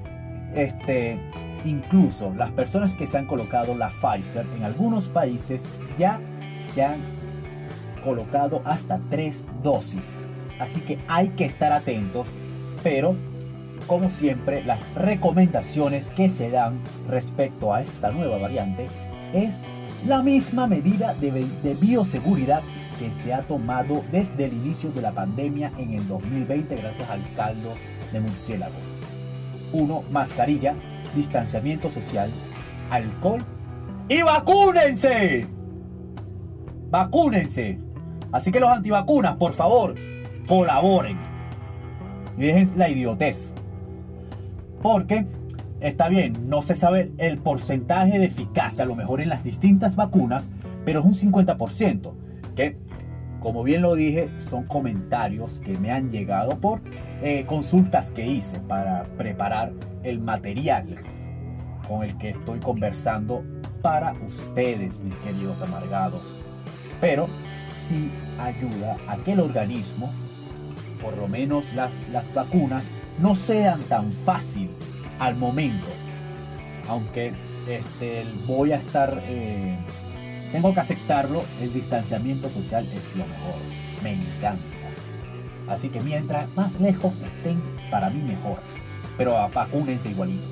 este, 0.53 1.17
incluso 1.65 2.33
las 2.35 2.51
personas 2.51 2.95
que 2.95 3.07
se 3.07 3.17
han 3.17 3.25
colocado 3.25 3.75
la 3.75 3.89
Pfizer 3.89 4.45
en 4.57 4.63
algunos 4.63 5.09
países 5.09 5.67
ya 5.97 6.19
se 6.73 6.83
han 6.83 6.99
colocado 8.03 8.61
hasta 8.65 8.99
tres 9.09 9.45
dosis. 9.63 10.15
Así 10.59 10.81
que 10.81 10.99
hay 11.07 11.29
que 11.29 11.45
estar 11.45 11.71
atentos, 11.71 12.27
pero 12.83 13.15
como 13.87 14.09
siempre 14.09 14.63
las 14.63 14.81
recomendaciones 14.93 16.11
que 16.11 16.29
se 16.29 16.51
dan 16.51 16.79
respecto 17.07 17.73
a 17.73 17.81
esta 17.81 18.11
nueva 18.11 18.37
variante 18.37 18.87
es 19.33 19.61
la 20.05 20.21
misma 20.21 20.67
medida 20.67 21.13
de, 21.15 21.47
bioseguridad 21.79 22.61
que 22.99 23.09
se 23.23 23.33
ha 23.33 23.41
tomado 23.41 24.03
desde 24.11 24.45
el 24.45 24.53
inicio 24.53 24.91
de 24.91 25.01
la 25.01 25.11
pandemia 25.11 25.71
en 25.77 25.93
el 25.93 26.07
2020 26.07 26.75
gracias 26.75 27.09
al 27.09 27.21
caldo 27.33 27.73
de 28.11 28.19
murciélago. 28.19 28.75
1. 29.73 30.03
Mascarilla, 30.11 30.75
distanciamiento 31.15 31.89
social, 31.89 32.29
alcohol 32.89 33.43
y 34.09 34.21
vacúnense. 34.21 35.47
Vacúnense. 36.89 37.79
Así 38.31 38.51
que 38.51 38.59
los 38.59 38.69
antivacunas, 38.69 39.35
por 39.35 39.53
favor, 39.53 39.95
colaboren 40.47 41.17
y 42.37 42.41
dejen 42.41 42.77
la 42.77 42.89
idiotez. 42.89 43.53
Porque 44.81 45.25
está 45.79 46.07
bien, 46.07 46.49
no 46.49 46.61
se 46.61 46.75
sabe 46.75 47.11
el 47.17 47.37
porcentaje 47.37 48.19
de 48.19 48.25
eficacia, 48.25 48.83
a 48.83 48.87
lo 48.87 48.95
mejor 48.95 49.21
en 49.21 49.29
las 49.29 49.43
distintas 49.43 49.95
vacunas, 49.95 50.47
pero 50.85 51.01
es 51.01 51.05
un 51.05 51.33
50%, 51.33 52.13
que 52.55 52.77
como 53.39 53.63
bien 53.63 53.83
lo 53.83 53.95
dije, 53.95 54.29
son 54.49 54.65
comentarios 54.65 55.59
que 55.59 55.77
me 55.77 55.91
han 55.91 56.09
llegado 56.11 56.57
por 56.57 56.81
eh, 57.21 57.45
consultas 57.45 58.11
que 58.11 58.25
hice 58.25 58.59
para 58.59 59.03
preparar 59.17 59.71
el 60.03 60.19
material 60.19 60.97
con 61.87 62.03
el 62.03 62.17
que 62.17 62.29
estoy 62.29 62.59
conversando 62.59 63.43
para 63.81 64.13
ustedes, 64.25 64.99
mis 64.99 65.19
queridos 65.19 65.61
amargados. 65.61 66.35
Pero 66.99 67.27
sí 67.83 68.11
ayuda 68.39 68.97
a 69.07 69.17
que 69.17 69.33
el 69.33 69.39
organismo 69.39 70.11
por 71.01 71.17
lo 71.17 71.27
menos 71.27 71.73
las, 71.73 71.91
las 72.11 72.33
vacunas, 72.33 72.83
no 73.19 73.35
sean 73.35 73.81
tan 73.83 74.11
fácil 74.25 74.69
al 75.19 75.35
momento. 75.35 75.87
Aunque 76.87 77.33
este, 77.67 78.25
voy 78.45 78.71
a 78.71 78.77
estar, 78.77 79.21
eh, 79.25 79.77
tengo 80.51 80.73
que 80.73 80.79
aceptarlo, 80.79 81.43
el 81.61 81.73
distanciamiento 81.73 82.49
social 82.49 82.85
es 82.85 83.03
lo 83.15 83.25
mejor. 83.25 83.55
Me 84.03 84.13
encanta. 84.13 84.63
Así 85.67 85.89
que 85.89 85.99
mientras 85.99 86.53
más 86.55 86.79
lejos 86.79 87.19
estén, 87.19 87.61
para 87.91 88.09
mí 88.09 88.21
mejor. 88.21 88.57
Pero 89.17 89.33
vacúnense 89.53 90.09
igualito. 90.09 90.47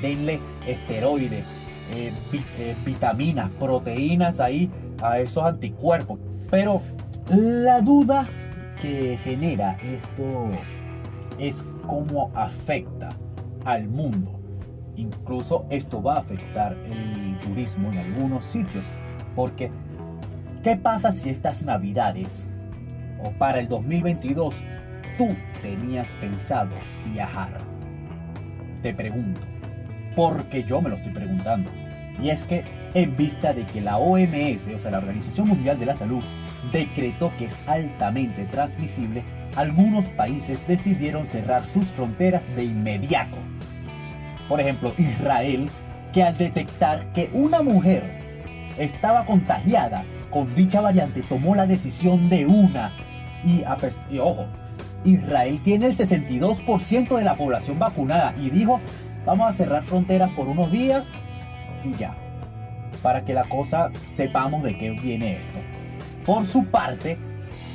Denle 0.00 0.40
esteroides, 0.66 1.44
eh, 1.92 2.12
eh, 2.32 2.76
vitaminas, 2.84 3.50
proteínas 3.58 4.40
ahí 4.40 4.70
a 5.02 5.18
esos 5.18 5.44
anticuerpos. 5.44 6.18
Pero 6.50 6.80
la 7.28 7.80
duda 7.82 8.26
que 8.80 9.18
genera 9.22 9.76
esto 9.82 10.50
es 11.38 11.62
cómo 11.88 12.30
afecta 12.34 13.08
al 13.64 13.88
mundo. 13.88 14.38
Incluso 14.94 15.66
esto 15.70 16.00
va 16.00 16.14
a 16.14 16.18
afectar 16.18 16.74
el 16.74 17.40
turismo 17.40 17.90
en 17.90 17.98
algunos 17.98 18.44
sitios. 18.44 18.86
Porque, 19.34 19.72
¿qué 20.62 20.76
pasa 20.76 21.10
si 21.10 21.30
estas 21.30 21.64
navidades 21.64 22.46
o 23.24 23.32
para 23.32 23.58
el 23.58 23.68
2022 23.68 24.62
tú 25.16 25.28
tenías 25.62 26.06
pensado 26.20 26.70
viajar? 27.12 27.58
Te 28.82 28.94
pregunto, 28.94 29.40
porque 30.14 30.62
yo 30.62 30.80
me 30.80 30.90
lo 30.90 30.96
estoy 30.96 31.12
preguntando. 31.12 31.70
Y 32.22 32.30
es 32.30 32.44
que 32.44 32.64
en 32.94 33.16
vista 33.16 33.52
de 33.52 33.64
que 33.64 33.80
la 33.80 33.98
OMS, 33.98 34.68
o 34.74 34.78
sea, 34.78 34.90
la 34.90 34.98
Organización 34.98 35.48
Mundial 35.48 35.78
de 35.78 35.86
la 35.86 35.94
Salud, 35.94 36.22
decretó 36.72 37.32
que 37.36 37.46
es 37.46 37.56
altamente 37.66 38.44
transmisible, 38.46 39.24
algunos 39.56 40.06
países 40.10 40.66
decidieron 40.66 41.26
cerrar 41.26 41.66
sus 41.66 41.92
fronteras 41.92 42.46
de 42.54 42.64
inmediato. 42.64 43.36
Por 44.48 44.60
ejemplo, 44.60 44.92
Israel, 44.96 45.70
que 46.12 46.22
al 46.22 46.36
detectar 46.36 47.12
que 47.12 47.30
una 47.32 47.62
mujer 47.62 48.04
estaba 48.78 49.24
contagiada 49.24 50.04
con 50.30 50.54
dicha 50.54 50.80
variante, 50.80 51.22
tomó 51.22 51.54
la 51.54 51.66
decisión 51.66 52.28
de 52.28 52.46
una. 52.46 52.92
Y, 53.44 53.62
ojo, 54.18 54.46
Israel 55.04 55.60
tiene 55.62 55.86
el 55.86 55.96
62% 55.96 57.16
de 57.16 57.24
la 57.24 57.36
población 57.36 57.78
vacunada 57.78 58.34
y 58.36 58.50
dijo, 58.50 58.80
vamos 59.24 59.48
a 59.48 59.52
cerrar 59.52 59.82
fronteras 59.82 60.30
por 60.30 60.48
unos 60.48 60.70
días 60.70 61.06
y 61.84 61.92
ya. 61.92 62.14
Para 63.02 63.24
que 63.24 63.32
la 63.32 63.44
cosa 63.44 63.90
sepamos 64.14 64.62
de 64.62 64.76
qué 64.76 64.90
viene 64.90 65.36
esto. 65.36 65.77
Por 66.28 66.44
su 66.44 66.66
parte, 66.66 67.16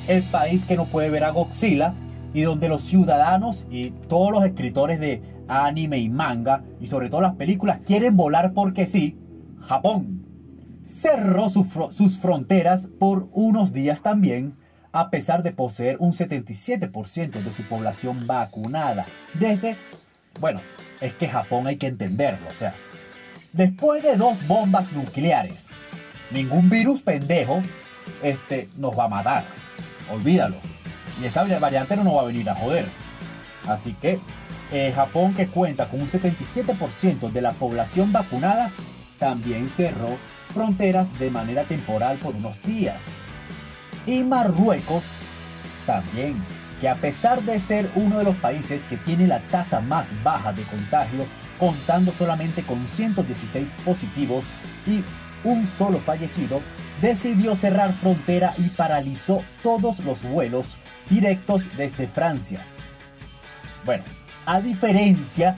el 0.08 0.22
país 0.22 0.64
que 0.64 0.76
no 0.76 0.86
puede 0.86 1.10
ver 1.10 1.24
a 1.24 1.32
Godzilla 1.32 1.96
y 2.36 2.44
donde 2.44 2.70
los 2.70 2.84
ciudadanos 2.84 3.66
y 3.72 3.90
todos 4.08 4.30
los 4.32 4.46
escritores 4.46 5.00
de, 5.00 5.24
anime 5.48 5.98
y 5.98 6.08
manga, 6.08 6.64
y 6.80 6.86
sobre 6.86 7.10
todo 7.10 7.20
las 7.22 7.34
películas, 7.34 7.80
quieren 7.84 8.16
volar 8.16 8.54
porque 8.54 8.86
sí, 8.86 9.18
Japón 9.60 10.24
cerró 10.86 11.50
sus 11.50 12.20
fronteras 12.20 12.88
por 13.00 13.28
unos 13.32 13.74
días 13.74 14.04
también, 14.04 14.54
a 14.92 15.10
pesar 15.10 15.42
de 15.42 15.52
poseer 15.52 15.98
un 15.98 16.12
77% 16.12 17.32
de 17.32 17.50
su 17.50 17.64
población 17.64 18.28
vacunada. 18.28 19.08
Desde, 19.34 19.78
bueno, 20.40 20.62
es 21.02 21.14
que 21.14 21.28
Japón 21.28 21.66
hay 21.66 21.78
que 21.78 21.88
entenderlo, 21.88 22.48
o 22.50 22.54
sea, 22.54 22.76
después 23.52 24.04
de 24.04 24.16
dos 24.16 24.46
bombas 24.46 24.92
nucleares, 24.92 25.66
ningún 26.30 26.70
virus 26.70 27.02
pendejo 27.02 27.64
este, 28.24 28.70
nos 28.78 28.98
va 28.98 29.06
a 29.06 29.10
matar. 29.10 29.44
Olvídalo. 30.12 30.58
Y 31.22 31.26
esta 31.26 31.44
variante 31.60 31.96
no 31.96 32.04
nos 32.04 32.16
va 32.16 32.22
a 32.22 32.26
venir 32.26 32.50
a 32.50 32.56
joder. 32.56 32.86
Así 33.68 33.94
que 33.94 34.20
eh, 34.72 34.92
Japón, 34.96 35.34
que 35.34 35.48
cuenta 35.48 35.88
con 35.88 36.02
un 36.02 36.08
77% 36.08 37.32
de 37.32 37.42
la 37.42 37.52
población 37.52 38.12
vacunada, 38.12 38.72
también 39.20 39.70
cerró 39.70 40.18
fronteras 40.54 41.18
de 41.20 41.30
manera 41.30 41.64
temporal 41.64 42.18
por 42.18 42.36
unos 42.36 42.62
días. 42.64 43.06
Y 44.06 44.24
Marruecos 44.24 45.04
también, 45.86 46.44
que 46.82 46.90
a 46.90 46.96
pesar 46.96 47.42
de 47.44 47.60
ser 47.60 47.90
uno 47.96 48.18
de 48.18 48.26
los 48.26 48.36
países 48.38 48.82
que 48.84 48.98
tiene 48.98 49.28
la 49.28 49.40
tasa 49.40 49.80
más 49.80 50.08
baja 50.24 50.52
de 50.54 50.64
contagio, 50.64 51.26
contando 51.60 52.12
solamente 52.12 52.64
con 52.64 52.88
116 52.88 53.70
positivos 53.86 54.46
y 54.88 55.04
un 55.44 55.66
solo 55.66 56.00
fallecido, 56.00 56.62
decidió 57.02 57.56
cerrar 57.56 57.94
frontera 57.94 58.54
y 58.58 58.70
paralizó 58.70 59.44
todos 59.62 60.00
los 60.00 60.24
vuelos 60.24 60.78
directos 61.10 61.70
desde 61.78 62.08
Francia. 62.08 62.66
Bueno, 63.86 64.04
a 64.46 64.62
diferencia, 64.62 65.58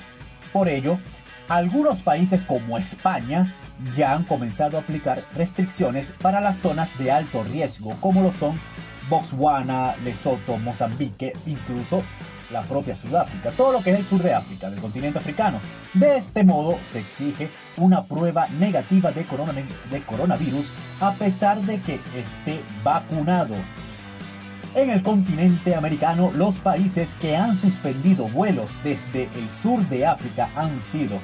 por 0.51 0.67
ello, 0.67 0.99
algunos 1.47 2.01
países 2.01 2.43
como 2.43 2.77
España 2.77 3.55
ya 3.95 4.13
han 4.13 4.23
comenzado 4.23 4.77
a 4.77 4.81
aplicar 4.81 5.25
restricciones 5.35 6.13
para 6.21 6.41
las 6.41 6.57
zonas 6.57 6.97
de 6.97 7.11
alto 7.11 7.43
riesgo, 7.43 7.91
como 8.01 8.21
lo 8.21 8.33
son 8.33 8.59
Botswana, 9.09 9.95
Lesoto, 10.03 10.57
Mozambique, 10.57 11.33
incluso 11.45 12.03
la 12.51 12.61
propia 12.61 12.95
Sudáfrica, 12.95 13.51
todo 13.51 13.73
lo 13.73 13.81
que 13.81 13.91
es 13.91 13.99
el 13.99 14.05
sur 14.05 14.21
de 14.21 14.33
África, 14.33 14.69
del 14.69 14.79
continente 14.79 15.19
africano. 15.19 15.59
De 15.93 16.17
este 16.17 16.43
modo 16.43 16.77
se 16.81 16.99
exige 16.99 17.49
una 17.77 18.03
prueba 18.03 18.47
negativa 18.59 19.11
de, 19.11 19.25
de 19.91 20.01
coronavirus 20.03 20.71
a 20.99 21.13
pesar 21.13 21.61
de 21.61 21.81
que 21.81 21.95
esté 21.95 22.61
vacunado. 22.83 23.55
En 24.75 24.89
el 24.89 25.03
continente 25.03 25.73
americano, 25.73 26.31
los 26.35 26.55
países 26.55 27.15
que 27.21 27.37
han 27.37 27.57
suspendido 27.57 28.27
vuelos 28.27 28.71
desde 28.83 29.23
el 29.23 29.49
sur 29.61 29.79
de 29.87 30.05
África 30.05 30.49
han 30.55 30.81
sido 30.81 31.17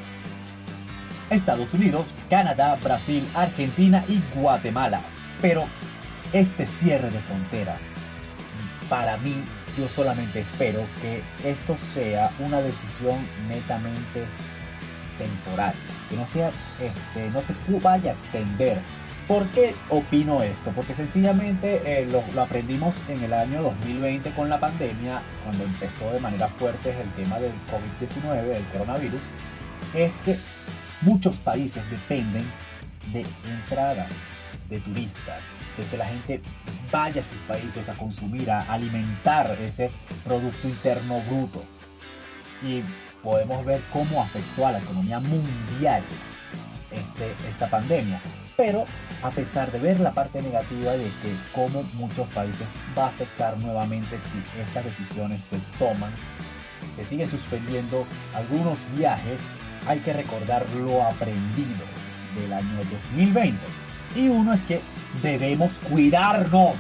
Estados 1.29 1.73
Unidos, 1.73 2.13
Canadá, 2.29 2.77
Brasil, 2.81 3.27
Argentina 3.35 4.05
y 4.07 4.21
Guatemala. 4.39 5.01
Pero 5.41 5.65
este 6.33 6.65
cierre 6.65 7.09
de 7.09 7.19
fronteras, 7.19 7.81
para 8.91 9.15
mí 9.15 9.33
yo 9.77 9.87
solamente 9.87 10.41
espero 10.41 10.81
que 11.01 11.21
esto 11.49 11.77
sea 11.77 12.29
una 12.39 12.61
decisión 12.61 13.25
netamente 13.47 14.25
temporal, 15.17 15.73
que 16.09 16.17
no 16.17 16.27
sea, 16.27 16.51
este, 16.81 17.29
no 17.29 17.41
se 17.41 17.55
vaya 17.81 18.11
a 18.11 18.13
extender. 18.15 18.79
¿Por 19.29 19.47
qué 19.51 19.75
opino 19.87 20.43
esto? 20.43 20.71
Porque 20.75 20.93
sencillamente 20.93 21.81
eh, 21.85 22.05
lo, 22.05 22.21
lo, 22.35 22.41
aprendimos 22.41 22.93
en 23.07 23.23
el 23.23 23.31
año 23.31 23.61
2020 23.61 24.31
con 24.31 24.49
la 24.49 24.59
pandemia, 24.59 25.21
cuando 25.45 25.63
empezó 25.63 26.11
de 26.11 26.19
manera 26.19 26.49
fuerte 26.49 26.89
el 26.89 27.09
tema 27.11 27.39
del 27.39 27.53
COVID-19, 27.71 28.43
del 28.43 28.65
coronavirus, 28.73 29.21
es 29.95 30.11
que 30.25 30.37
muchos 30.99 31.37
países 31.37 31.81
dependen 31.89 32.43
de 33.13 33.25
entrada 33.49 34.05
de 34.71 34.79
turistas, 34.79 35.41
de 35.77 35.85
que 35.85 35.97
la 35.97 36.05
gente 36.05 36.41
vaya 36.91 37.21
a 37.21 37.29
sus 37.29 37.41
países 37.41 37.89
a 37.89 37.93
consumir, 37.93 38.49
a 38.49 38.61
alimentar 38.61 39.55
ese 39.61 39.91
Producto 40.23 40.67
Interno 40.67 41.21
Bruto. 41.29 41.61
Y 42.63 42.81
podemos 43.21 43.63
ver 43.65 43.81
cómo 43.91 44.21
afectó 44.21 44.65
a 44.65 44.71
la 44.71 44.79
economía 44.79 45.19
mundial 45.19 46.03
este, 46.89 47.35
esta 47.49 47.69
pandemia. 47.69 48.21
Pero 48.55 48.85
a 49.23 49.29
pesar 49.29 49.71
de 49.71 49.79
ver 49.79 49.99
la 49.99 50.11
parte 50.11 50.41
negativa 50.41 50.93
de 50.93 51.03
que 51.03 51.35
cómo 51.53 51.83
muchos 51.93 52.27
países 52.29 52.67
va 52.97 53.05
a 53.05 53.09
afectar 53.09 53.57
nuevamente 53.57 54.19
si 54.19 54.41
estas 54.61 54.85
decisiones 54.85 55.41
se 55.41 55.57
toman, 55.77 56.11
se 56.95 57.03
siguen 57.03 57.29
suspendiendo 57.29 58.05
algunos 58.33 58.79
viajes, 58.95 59.39
hay 59.87 59.99
que 59.99 60.13
recordar 60.13 60.65
lo 60.75 61.03
aprendido 61.03 61.85
del 62.39 62.53
año 62.53 62.77
2020 62.91 63.57
y 64.15 64.27
uno 64.27 64.53
es 64.53 64.61
que 64.61 64.81
debemos 65.21 65.79
cuidarnos. 65.89 66.75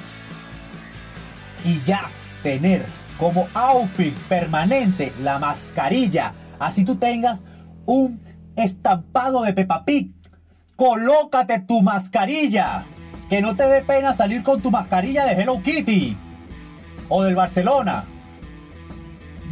Y 1.63 1.79
ya 1.85 2.09
tener 2.43 2.85
como 3.17 3.47
outfit 3.53 4.15
permanente 4.27 5.13
la 5.21 5.37
mascarilla. 5.39 6.33
Así 6.59 6.83
tú 6.83 6.95
tengas 6.95 7.43
un 7.85 8.19
estampado 8.55 9.43
de 9.43 9.53
Peppa 9.53 9.85
Pig. 9.85 10.11
Colócate 10.75 11.59
tu 11.59 11.81
mascarilla. 11.81 12.85
Que 13.29 13.41
no 13.41 13.55
te 13.55 13.63
dé 13.67 13.81
pena 13.81 14.15
salir 14.15 14.43
con 14.43 14.61
tu 14.61 14.71
mascarilla 14.71 15.25
de 15.25 15.41
Hello 15.41 15.61
Kitty. 15.61 16.17
O 17.09 17.23
del 17.23 17.35
Barcelona. 17.35 18.05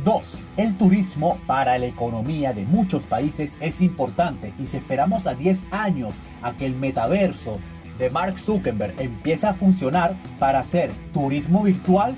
2. 0.03 0.43
El 0.57 0.77
turismo 0.77 1.39
para 1.45 1.77
la 1.77 1.85
economía 1.85 2.53
de 2.53 2.65
muchos 2.65 3.03
países 3.03 3.57
es 3.59 3.81
importante 3.81 4.53
y 4.59 4.65
si 4.65 4.77
esperamos 4.77 5.27
a 5.27 5.35
10 5.35 5.59
años 5.71 6.15
a 6.41 6.53
que 6.53 6.65
el 6.65 6.75
metaverso 6.75 7.59
de 7.97 8.09
Mark 8.09 8.39
Zuckerberg 8.39 8.99
empiece 8.99 9.45
a 9.45 9.53
funcionar 9.53 10.15
para 10.39 10.59
hacer 10.59 10.91
turismo 11.13 11.63
virtual, 11.63 12.15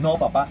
no 0.00 0.16
papá, 0.16 0.48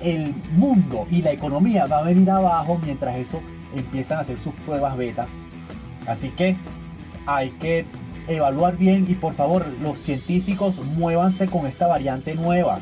el 0.00 0.34
mundo 0.56 1.06
y 1.10 1.22
la 1.22 1.32
economía 1.32 1.86
va 1.86 1.98
a 1.98 2.02
venir 2.02 2.30
abajo 2.30 2.80
mientras 2.82 3.16
eso 3.16 3.40
empiezan 3.74 4.18
a 4.18 4.20
hacer 4.22 4.40
sus 4.40 4.54
pruebas 4.54 4.96
beta. 4.96 5.26
Así 6.06 6.30
que 6.30 6.56
hay 7.26 7.50
que 7.50 7.84
evaluar 8.28 8.76
bien 8.76 9.06
y 9.08 9.14
por 9.14 9.34
favor 9.34 9.66
los 9.82 9.98
científicos 9.98 10.78
muévanse 10.96 11.46
con 11.46 11.66
esta 11.66 11.86
variante 11.86 12.34
nueva 12.34 12.78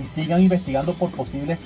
y 0.00 0.04
sigan 0.04 0.42
investigando 0.42 0.94
por 0.94 1.10
posibles 1.10 1.60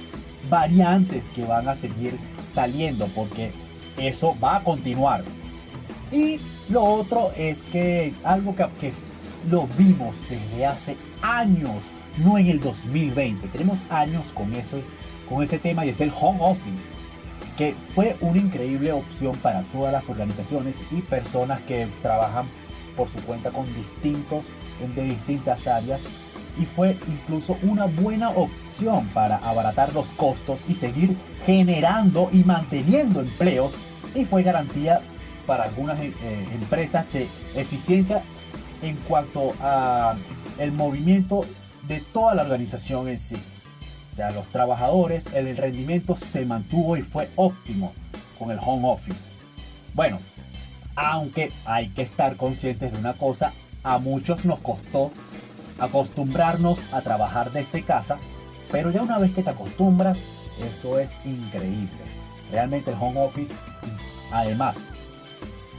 variantes 0.48 1.24
que 1.34 1.44
van 1.44 1.68
a 1.68 1.74
seguir 1.74 2.18
saliendo 2.52 3.06
porque 3.14 3.50
eso 3.98 4.36
va 4.42 4.56
a 4.56 4.64
continuar. 4.64 5.22
Y 6.10 6.40
lo 6.70 6.84
otro 6.84 7.32
es 7.36 7.62
que 7.72 8.12
algo 8.24 8.54
que, 8.54 8.66
que 8.80 8.92
lo 9.50 9.66
vimos 9.78 10.14
desde 10.28 10.66
hace 10.66 10.96
años, 11.22 11.90
no 12.18 12.38
en 12.38 12.48
el 12.48 12.60
2020. 12.60 13.48
Tenemos 13.48 13.78
años 13.90 14.26
con 14.34 14.52
ese, 14.54 14.82
con 15.28 15.42
ese 15.42 15.58
tema 15.58 15.84
y 15.84 15.90
es 15.90 16.00
el 16.00 16.12
home 16.18 16.38
office, 16.40 16.88
que 17.56 17.74
fue 17.94 18.16
una 18.20 18.38
increíble 18.38 18.92
opción 18.92 19.36
para 19.36 19.62
todas 19.64 19.92
las 19.92 20.08
organizaciones 20.08 20.76
y 20.90 21.02
personas 21.02 21.60
que 21.62 21.86
trabajan 22.02 22.46
por 22.96 23.08
su 23.08 23.18
cuenta 23.20 23.50
con 23.50 23.66
distintos 23.74 24.44
de 24.94 25.02
distintas 25.04 25.66
áreas 25.66 26.00
y 26.60 26.64
fue 26.64 26.96
incluso 27.08 27.56
una 27.62 27.86
buena 27.86 28.30
opción 28.30 28.67
para 29.12 29.36
abaratar 29.36 29.92
los 29.92 30.10
costos 30.10 30.60
y 30.68 30.74
seguir 30.74 31.16
generando 31.44 32.30
y 32.32 32.44
manteniendo 32.44 33.20
empleos 33.20 33.72
y 34.14 34.24
fue 34.24 34.42
garantía 34.42 35.00
para 35.46 35.64
algunas 35.64 35.98
eh, 35.98 36.12
empresas 36.54 37.10
de 37.12 37.26
eficiencia 37.56 38.22
en 38.82 38.96
cuanto 39.08 39.52
a 39.60 40.14
el 40.58 40.70
movimiento 40.72 41.44
de 41.88 42.00
toda 42.00 42.34
la 42.34 42.42
organización 42.42 43.08
en 43.08 43.18
sí. 43.18 43.36
O 44.12 44.14
sea, 44.14 44.30
los 44.30 44.46
trabajadores, 44.48 45.26
el 45.34 45.56
rendimiento 45.56 46.16
se 46.16 46.44
mantuvo 46.46 46.96
y 46.96 47.02
fue 47.02 47.28
óptimo 47.36 47.92
con 48.38 48.50
el 48.50 48.58
home 48.60 48.88
office. 48.88 49.28
Bueno, 49.94 50.18
aunque 50.94 51.50
hay 51.64 51.88
que 51.88 52.02
estar 52.02 52.36
conscientes 52.36 52.92
de 52.92 52.98
una 52.98 53.14
cosa, 53.14 53.52
a 53.82 53.98
muchos 53.98 54.44
nos 54.44 54.60
costó 54.60 55.12
acostumbrarnos 55.78 56.78
a 56.92 57.00
trabajar 57.00 57.52
desde 57.52 57.82
casa, 57.82 58.18
pero 58.70 58.90
ya 58.90 59.02
una 59.02 59.18
vez 59.18 59.32
que 59.32 59.42
te 59.42 59.50
acostumbras, 59.50 60.18
eso 60.62 60.98
es 60.98 61.10
increíble. 61.24 61.88
Realmente 62.50 62.90
el 62.90 62.96
home 63.00 63.20
office, 63.20 63.52
además, 64.32 64.76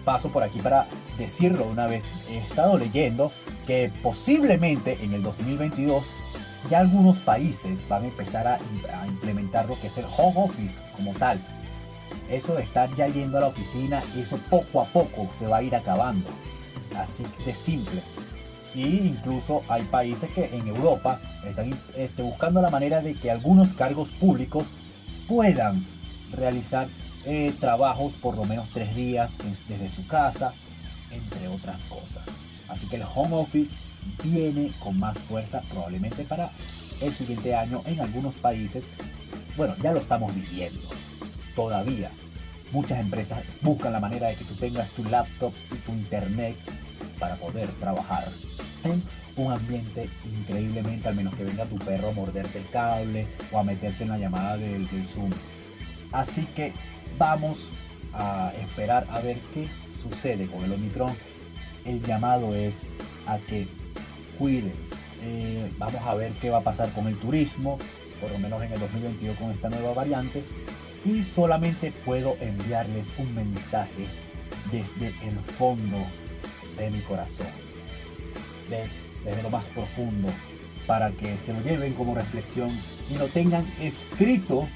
paso 0.06 0.30
por 0.30 0.44
aquí 0.44 0.60
para 0.60 0.88
decirlo 1.18 1.66
una 1.66 1.88
vez, 1.88 2.04
he 2.30 2.38
estado 2.38 2.78
leyendo 2.78 3.32
que 3.68 3.92
posiblemente 4.02 4.98
en 5.04 5.14
el 5.14 5.22
2022 5.22 6.04
ya 6.70 6.80
algunos 6.80 7.18
países 7.20 7.78
van 7.88 8.04
a 8.04 8.08
empezar 8.08 8.48
a, 8.48 8.60
implementar 9.08 9.68
lo 9.68 9.80
que 9.80 9.88
es 9.88 9.98
el 9.98 10.06
home 10.18 10.44
office 10.44 10.76
como 10.96 11.14
tal. 11.14 11.40
Eso 12.30 12.56
de 12.56 12.64
estar 12.64 12.94
ya 12.96 13.08
yendo 13.08 13.38
a 13.38 13.42
la 13.42 13.48
oficina, 13.48 14.04
eso 14.18 14.38
poco 14.50 14.82
a 14.82 14.86
poco 14.86 15.30
se 15.40 15.48
va 15.48 15.58
a 15.58 15.64
ir 15.64 15.76
acabando. 15.76 16.30
Así 16.98 17.26
de 17.46 17.54
simple. 17.54 18.02
Y 18.76 18.86
incluso 18.86 19.64
hay 19.68 19.84
países 19.84 20.32
que 20.32 20.46
en 20.56 20.68
Europa 20.68 21.20
están 21.46 21.74
este, 21.98 22.22
buscando 22.22 22.62
la 22.62 22.70
manera 22.70 23.02
de 23.02 23.16
que 23.16 23.32
algunos 23.32 23.74
cargos 23.74 24.10
públicos 24.10 24.68
puedan 25.28 25.84
realizar 26.32 26.88
eh, 27.26 27.54
trabajos 27.60 28.14
por 28.14 28.36
lo 28.36 28.46
menos 28.46 28.70
tres 28.74 28.96
días 28.96 29.32
desde 29.68 29.90
su 29.90 30.06
casa, 30.08 30.54
entre 31.12 31.48
otras 31.48 31.80
cosas. 31.90 32.24
Así 32.68 32.88
que 32.88 32.98
el 32.98 33.04
home 33.14 33.36
office 33.36 33.76
viene 34.24 34.72
con 34.80 35.00
más 35.00 35.18
fuerza 35.18 35.62
probablemente 35.70 36.24
para 36.24 36.50
el 37.02 37.14
siguiente 37.14 37.56
año 37.56 37.82
en 37.86 38.00
algunos 38.00 38.36
países. 38.36 38.84
Bueno, 39.58 39.76
ya 39.82 39.92
lo 39.92 40.00
estamos 40.00 40.34
viviendo. 40.36 40.90
Todavía 41.56 42.10
muchas 42.72 43.00
empresas 43.00 43.44
buscan 43.62 43.94
la 43.94 44.00
manera 44.00 44.30
de 44.30 44.36
que 44.36 44.46
tú 44.46 44.56
tengas 44.56 44.90
tu 44.92 45.04
laptop 45.06 45.54
y 45.72 45.76
tu 45.76 45.92
internet 45.92 46.56
para 47.18 47.36
poder 47.36 47.70
trabajar 47.80 48.28
un 49.36 49.52
ambiente 49.52 50.10
increíblemente, 50.26 51.08
al 51.08 51.16
menos 51.16 51.34
que 51.36 51.44
venga 51.44 51.66
tu 51.66 51.78
perro 51.78 52.10
a 52.10 52.14
morderte 52.14 52.60
el 52.60 52.68
cable 52.70 53.28
o 53.52 53.60
a 53.60 53.64
meterse 53.64 54.04
en 54.04 54.10
la 54.10 54.18
llamada 54.18 54.58
del, 54.58 54.88
Zoom. 55.06 55.32
Así 56.12 56.46
que 56.56 56.74
vamos 57.18 57.70
a 58.14 58.52
esperar 58.62 59.06
a 59.10 59.20
ver 59.20 59.38
qué 59.54 59.68
sucede 60.02 60.48
con 60.48 60.64
el 60.64 60.74
Omicron. 60.74 61.14
El 61.86 62.04
llamado 62.04 62.56
es 62.56 62.76
a 63.28 63.38
que 63.38 63.68
cuiden. 64.38 64.74
Eh, 65.24 65.72
vamos 65.78 66.02
a 66.06 66.16
ver 66.16 66.32
qué 66.34 66.50
va 66.50 66.60
a 66.60 66.64
pasar 66.64 66.92
con 66.94 67.08
el 67.08 67.16
turismo, 67.18 67.78
por 68.22 68.32
lo 68.32 68.40
menos 68.40 68.62
en 68.64 68.72
el 68.72 68.80
2022 68.80 69.38
con 69.38 69.52
esta 69.52 69.70
nueva 69.70 69.94
variante. 69.94 70.44
Y 71.06 71.24
solamente 71.24 71.94
puedo 72.04 72.36
enviarles 72.42 73.06
un 73.18 73.34
mensaje 73.36 74.06
desde 74.72 75.08
el 75.28 75.38
fondo 75.58 75.98
de 76.78 76.90
mi 76.92 77.00
corazón, 77.00 77.48
desde 78.70 79.44
lo 79.44 79.50
más 79.50 79.66
profundo, 79.66 80.30
para 80.86 81.12
que 81.12 81.38
se 81.38 81.54
lo 81.54 81.62
lleven 81.62 81.94
como 81.94 82.16
reflexión 82.16 82.70
y 83.10 83.18
lo 83.18 83.28
tengan 83.28 83.66
escrito 83.82 84.68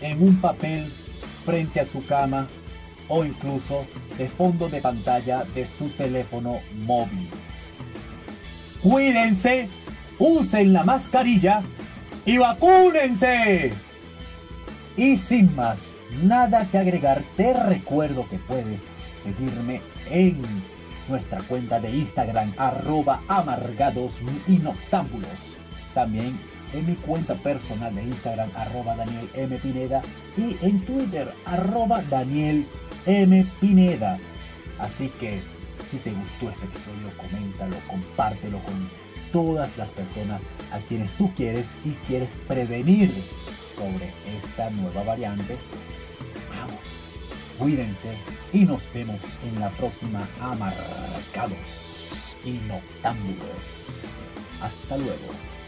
en 0.00 0.22
un 0.22 0.40
papel 0.40 0.90
frente 1.44 1.80
a 1.80 1.86
su 1.86 2.04
cama 2.06 2.48
o 3.08 3.24
incluso 3.24 3.84
de 4.16 4.28
fondo 4.28 4.68
de 4.68 4.80
pantalla 4.80 5.44
de 5.54 5.66
su 5.66 5.88
teléfono 5.90 6.60
móvil. 6.86 7.28
Cuídense, 8.82 9.68
usen 10.18 10.72
la 10.72 10.84
mascarilla 10.84 11.62
y 12.24 12.38
vacúnense. 12.38 13.72
Y 14.96 15.16
sin 15.16 15.54
más, 15.54 15.90
nada 16.22 16.66
que 16.70 16.78
agregar, 16.78 17.22
te 17.36 17.52
recuerdo 17.52 18.26
que 18.28 18.38
puedes 18.38 18.82
seguirme 19.22 19.80
en 20.10 20.42
nuestra 21.08 21.40
cuenta 21.42 21.80
de 21.80 21.90
Instagram 21.90 22.52
arroba 22.56 23.20
amargados 23.28 24.14
y 24.48 24.58
noctámbulos. 24.58 25.56
También 25.94 26.38
en 26.72 26.86
mi 26.86 26.94
cuenta 26.94 27.34
personal 27.34 27.94
de 27.94 28.02
Instagram 28.02 28.50
arroba 28.54 28.96
Daniel 28.96 29.28
M. 29.34 29.56
Pineda 29.56 30.02
y 30.36 30.56
en 30.64 30.80
Twitter 30.80 31.32
arroba 31.44 32.02
Daniel 32.08 32.66
M. 33.06 33.46
Pineda. 33.60 34.18
Así 34.78 35.10
que 35.20 35.40
si 35.88 35.98
te 35.98 36.10
gustó 36.10 36.50
este 36.50 36.64
episodio, 36.64 37.10
coméntalo, 37.16 37.76
compártelo 37.86 38.58
con 38.60 38.88
todas 39.32 39.76
las 39.76 39.88
personas 39.90 40.40
a 40.72 40.78
quienes 40.78 41.10
tú 41.12 41.30
quieres 41.34 41.66
y 41.84 41.90
quieres 42.06 42.30
prevenir 42.46 43.10
sobre 43.76 44.10
esta 44.36 44.70
nueva 44.70 45.02
variante. 45.02 45.56
Cuídense 47.58 48.16
y 48.52 48.64
nos 48.64 48.82
vemos 48.92 49.20
en 49.44 49.60
la 49.60 49.70
próxima 49.70 50.26
Amarcados 50.40 52.36
y 52.44 52.52
Noctámbulos. 52.66 53.82
Hasta 54.60 54.96
luego. 54.96 55.61